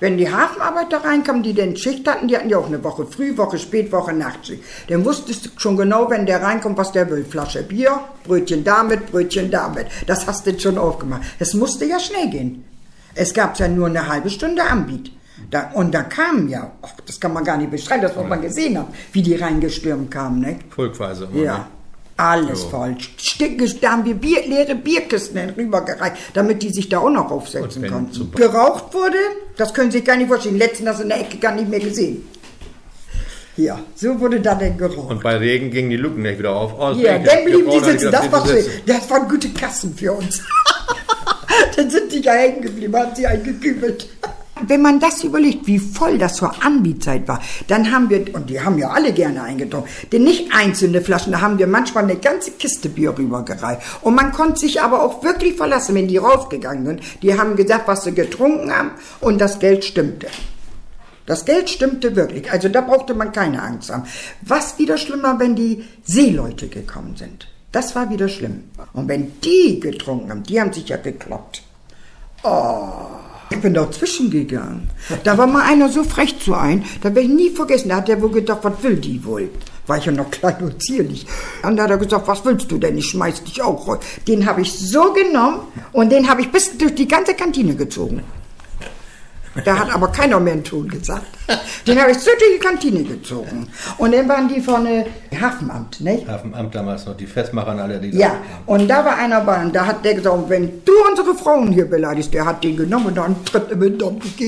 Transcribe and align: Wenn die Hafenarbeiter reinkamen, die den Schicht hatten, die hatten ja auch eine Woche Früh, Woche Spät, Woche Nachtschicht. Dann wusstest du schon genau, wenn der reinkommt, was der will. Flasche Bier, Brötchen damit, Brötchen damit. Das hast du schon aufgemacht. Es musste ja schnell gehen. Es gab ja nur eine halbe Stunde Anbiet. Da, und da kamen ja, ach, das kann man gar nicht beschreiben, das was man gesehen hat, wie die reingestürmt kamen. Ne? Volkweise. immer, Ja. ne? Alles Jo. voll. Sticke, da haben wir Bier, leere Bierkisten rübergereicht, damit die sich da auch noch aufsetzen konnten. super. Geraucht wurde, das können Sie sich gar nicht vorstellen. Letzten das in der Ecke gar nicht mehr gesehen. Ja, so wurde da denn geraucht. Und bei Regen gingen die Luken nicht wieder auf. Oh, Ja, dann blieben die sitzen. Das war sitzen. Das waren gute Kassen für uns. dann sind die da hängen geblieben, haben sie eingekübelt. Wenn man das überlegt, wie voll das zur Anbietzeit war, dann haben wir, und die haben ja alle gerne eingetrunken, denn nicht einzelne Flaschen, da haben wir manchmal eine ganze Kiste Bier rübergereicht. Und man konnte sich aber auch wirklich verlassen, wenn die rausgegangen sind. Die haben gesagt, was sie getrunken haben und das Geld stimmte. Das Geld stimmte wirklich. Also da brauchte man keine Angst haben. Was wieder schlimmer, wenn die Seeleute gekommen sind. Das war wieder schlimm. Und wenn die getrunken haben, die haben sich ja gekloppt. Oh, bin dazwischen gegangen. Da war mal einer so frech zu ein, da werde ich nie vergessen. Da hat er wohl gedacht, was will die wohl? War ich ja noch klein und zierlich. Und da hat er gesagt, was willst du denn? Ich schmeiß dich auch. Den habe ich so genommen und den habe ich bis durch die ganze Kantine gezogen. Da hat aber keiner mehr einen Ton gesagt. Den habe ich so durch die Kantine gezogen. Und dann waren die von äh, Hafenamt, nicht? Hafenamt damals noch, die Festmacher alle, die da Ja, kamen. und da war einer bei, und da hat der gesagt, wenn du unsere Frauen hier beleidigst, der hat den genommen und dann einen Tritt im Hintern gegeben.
Wenn 0.00 0.16
die 0.18 0.30
Hafenarbeiter 0.30 1.04
reinkamen, 1.04 1.42
die 1.42 1.52
den 1.54 1.76
Schicht 1.76 2.06
hatten, 2.08 2.28
die 2.28 2.36
hatten 2.36 2.48
ja 2.48 2.58
auch 2.58 2.66
eine 2.66 2.82
Woche 2.84 3.06
Früh, 3.06 3.36
Woche 3.36 3.58
Spät, 3.58 3.90
Woche 3.92 4.12
Nachtschicht. 4.12 4.62
Dann 4.88 5.04
wusstest 5.04 5.46
du 5.46 5.50
schon 5.56 5.76
genau, 5.76 6.10
wenn 6.10 6.26
der 6.26 6.42
reinkommt, 6.42 6.76
was 6.78 6.92
der 6.92 7.08
will. 7.10 7.24
Flasche 7.24 7.62
Bier, 7.62 7.98
Brötchen 8.24 8.64
damit, 8.64 9.10
Brötchen 9.10 9.50
damit. 9.50 9.86
Das 10.06 10.26
hast 10.26 10.46
du 10.46 10.58
schon 10.58 10.78
aufgemacht. 10.78 11.22
Es 11.38 11.54
musste 11.54 11.84
ja 11.84 11.98
schnell 11.98 12.28
gehen. 12.30 12.64
Es 13.14 13.32
gab 13.32 13.58
ja 13.58 13.68
nur 13.68 13.86
eine 13.86 14.06
halbe 14.08 14.28
Stunde 14.30 14.62
Anbiet. 14.62 15.12
Da, 15.50 15.70
und 15.74 15.94
da 15.94 16.02
kamen 16.02 16.48
ja, 16.48 16.72
ach, 16.82 16.92
das 17.06 17.20
kann 17.20 17.32
man 17.32 17.44
gar 17.44 17.56
nicht 17.56 17.70
beschreiben, 17.70 18.02
das 18.02 18.16
was 18.16 18.26
man 18.26 18.40
gesehen 18.42 18.78
hat, 18.78 18.88
wie 19.12 19.22
die 19.22 19.34
reingestürmt 19.36 20.10
kamen. 20.10 20.40
Ne? 20.40 20.58
Volkweise. 20.70 21.28
immer, 21.32 21.42
Ja. 21.42 21.58
ne? 21.58 21.66
Alles 22.18 22.62
Jo. 22.62 22.68
voll. 22.70 22.96
Sticke, 23.18 23.68
da 23.80 23.90
haben 23.92 24.04
wir 24.06 24.14
Bier, 24.14 24.46
leere 24.46 24.74
Bierkisten 24.74 25.50
rübergereicht, 25.50 26.16
damit 26.32 26.62
die 26.62 26.70
sich 26.70 26.88
da 26.88 26.98
auch 27.00 27.10
noch 27.10 27.30
aufsetzen 27.30 27.86
konnten. 27.90 28.12
super. 28.12 28.38
Geraucht 28.38 28.94
wurde, 28.94 29.18
das 29.56 29.74
können 29.74 29.90
Sie 29.90 29.98
sich 29.98 30.06
gar 30.06 30.16
nicht 30.16 30.28
vorstellen. 30.28 30.56
Letzten 30.56 30.86
das 30.86 31.00
in 31.00 31.08
der 31.10 31.20
Ecke 31.20 31.36
gar 31.36 31.54
nicht 31.54 31.68
mehr 31.68 31.80
gesehen. 31.80 32.26
Ja, 33.58 33.78
so 33.94 34.18
wurde 34.20 34.40
da 34.40 34.54
denn 34.54 34.76
geraucht. 34.76 35.10
Und 35.10 35.22
bei 35.22 35.36
Regen 35.36 35.70
gingen 35.70 35.88
die 35.90 35.96
Luken 35.96 36.22
nicht 36.22 36.38
wieder 36.38 36.54
auf. 36.54 36.74
Oh, 36.78 36.92
Ja, 36.98 37.18
dann 37.18 37.44
blieben 37.44 37.70
die 37.70 37.80
sitzen. 37.80 38.10
Das 38.12 38.30
war 38.30 38.46
sitzen. 38.46 38.70
Das 38.86 39.08
waren 39.10 39.28
gute 39.28 39.48
Kassen 39.50 39.94
für 39.94 40.12
uns. 40.12 40.42
dann 41.76 41.90
sind 41.90 42.12
die 42.12 42.20
da 42.20 42.32
hängen 42.34 42.60
geblieben, 42.62 42.94
haben 42.96 43.14
sie 43.14 43.26
eingekübelt. 43.26 44.08
Wenn 44.62 44.80
man 44.80 45.00
das 45.00 45.22
überlegt, 45.22 45.66
wie 45.66 45.78
voll 45.78 46.16
das 46.16 46.36
zur 46.36 46.64
Anbietzeit 46.64 47.28
war, 47.28 47.42
dann 47.68 47.92
haben 47.92 48.08
wir, 48.08 48.34
und 48.34 48.48
die 48.48 48.60
haben 48.60 48.78
ja 48.78 48.88
alle 48.88 49.12
gerne 49.12 49.42
eingetrunken, 49.42 49.90
denn 50.10 50.24
nicht 50.24 50.50
einzelne 50.54 51.02
Flaschen, 51.02 51.32
da 51.32 51.42
haben 51.42 51.58
wir 51.58 51.66
manchmal 51.66 52.04
eine 52.04 52.16
ganze 52.16 52.52
Kiste 52.52 52.88
Bier 52.88 53.16
rübergereicht. 53.16 53.82
Und 54.00 54.14
man 54.14 54.32
konnte 54.32 54.60
sich 54.60 54.80
aber 54.80 55.02
auch 55.02 55.22
wirklich 55.22 55.56
verlassen, 55.56 55.94
wenn 55.94 56.08
die 56.08 56.16
rausgegangen 56.16 56.86
sind. 56.86 57.02
Die 57.22 57.38
haben 57.38 57.56
gesagt, 57.56 57.86
was 57.86 58.04
sie 58.04 58.14
getrunken 58.14 58.74
haben 58.74 58.92
und 59.20 59.38
das 59.40 59.58
Geld 59.58 59.84
stimmte. 59.84 60.28
Das 61.26 61.44
Geld 61.44 61.68
stimmte 61.68 62.16
wirklich. 62.16 62.50
Also 62.50 62.68
da 62.68 62.80
brauchte 62.80 63.12
man 63.12 63.32
keine 63.32 63.62
Angst 63.62 63.92
haben. 63.92 64.04
Was 64.42 64.78
wieder 64.78 64.96
schlimmer, 64.96 65.38
wenn 65.38 65.54
die 65.54 65.84
Seeleute 66.04 66.68
gekommen 66.68 67.16
sind. 67.16 67.48
Das 67.72 67.94
war 67.94 68.08
wieder 68.08 68.28
schlimm. 68.28 68.70
Und 68.94 69.08
wenn 69.08 69.38
die 69.40 69.80
getrunken 69.80 70.30
haben, 70.30 70.44
die 70.44 70.58
haben 70.60 70.72
sich 70.72 70.88
ja 70.88 70.96
gekloppt. 70.96 71.62
Oh, 72.42 73.05
bin 73.66 73.74
dazwischen 73.74 74.30
gegangen. 74.30 74.88
Da 75.24 75.36
war 75.36 75.48
mal 75.48 75.64
einer 75.64 75.88
so 75.88 76.04
frech 76.04 76.38
zu 76.38 76.54
ein, 76.54 76.84
da 77.00 77.08
werde 77.08 77.22
ich 77.22 77.34
nie 77.34 77.50
vergessen. 77.50 77.88
Da 77.88 77.96
hat 77.96 78.08
er 78.08 78.22
wohl 78.22 78.30
gedacht, 78.30 78.60
was 78.62 78.80
will 78.84 78.94
die 78.94 79.24
wohl? 79.24 79.50
War 79.88 79.98
ich 79.98 80.04
ja 80.04 80.12
noch 80.12 80.30
klein 80.30 80.58
und 80.60 80.80
zierlich. 80.80 81.26
Und 81.64 81.76
da 81.76 81.82
hat 81.82 81.90
er 81.90 81.98
gesagt, 81.98 82.28
was 82.28 82.44
willst 82.44 82.70
du 82.70 82.78
denn? 82.78 82.96
Ich 82.96 83.06
schmeiß 83.06 83.42
dich 83.42 83.60
auch. 83.62 83.98
Den 84.28 84.46
habe 84.46 84.60
ich 84.60 84.72
so 84.72 85.12
genommen 85.12 85.62
und 85.92 86.12
den 86.12 86.28
habe 86.28 86.42
ich 86.42 86.52
bis 86.52 86.78
durch 86.78 86.94
die 86.94 87.08
ganze 87.08 87.34
Kantine 87.34 87.74
gezogen. 87.74 88.22
Da 89.64 89.78
hat 89.78 89.94
aber 89.94 90.08
keiner 90.08 90.38
mehr 90.40 90.54
einen 90.54 90.64
Ton 90.64 90.88
gesagt. 90.88 91.26
Den 91.86 92.00
habe 92.00 92.10
ich 92.10 92.18
so 92.18 92.30
durch 92.38 92.54
die 92.54 92.58
Kantine 92.64 93.04
gezogen. 93.04 93.68
Und 93.98 94.12
dann 94.12 94.28
waren 94.28 94.48
die 94.48 94.60
von 94.60 94.84
äh, 94.86 95.04
Hafenamt, 95.40 96.00
nicht? 96.00 96.26
Hafenamt 96.28 96.74
damals 96.74 97.06
noch, 97.06 97.16
die 97.16 97.26
Festmacher 97.26 97.70
alle, 97.80 97.98
die 98.00 98.10
da 98.10 98.18
Ja, 98.18 98.28
kamen. 98.28 98.42
und 98.66 98.88
da 98.88 99.04
war 99.04 99.16
einer 99.16 99.40
bei, 99.42 99.62
und 99.62 99.74
da 99.74 99.86
hat 99.86 100.04
der 100.04 100.14
gesagt, 100.14 100.48
wenn 100.48 100.82
du 100.84 100.92
unsere 101.08 101.34
Frauen 101.34 101.72
hier 101.72 101.88
beleidigst, 101.88 102.34
der 102.34 102.44
hat 102.44 102.64
den 102.64 102.76
genommen 102.76 103.06
und 103.06 103.16
dann 103.16 103.24
einen 103.26 103.44
Tritt 103.44 103.70
im 103.70 103.82
Hintern 103.82 104.18
gegeben. 104.18 104.46